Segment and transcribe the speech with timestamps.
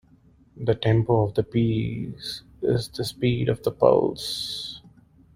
[0.57, 4.81] The tempo of the piece is the speed of the pulse.